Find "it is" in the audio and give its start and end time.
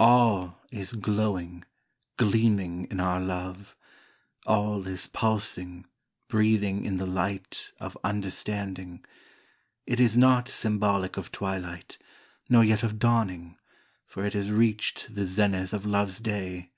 9.86-10.16